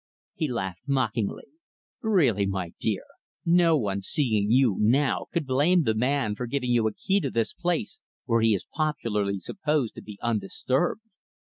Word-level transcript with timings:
He 0.33 0.47
laughed 0.51 0.87
mockingly. 0.87 1.43
"Really, 2.01 2.47
my 2.47 2.71
dear, 2.79 3.03
no 3.45 3.77
one, 3.77 4.01
seeing 4.01 4.49
you, 4.49 4.77
now, 4.79 5.27
could 5.31 5.45
blame 5.45 5.83
the 5.83 5.93
man 5.93 6.33
for 6.33 6.47
giving 6.47 6.71
you 6.71 6.87
a 6.87 6.91
key 6.95 7.19
to 7.19 7.29
this 7.29 7.53
place 7.53 8.01
where 8.25 8.41
he 8.41 8.55
is 8.55 8.65
popularly 8.73 9.37
supposed 9.37 9.93
to 9.93 10.01
be 10.01 10.17
undisturbed. 10.23 11.01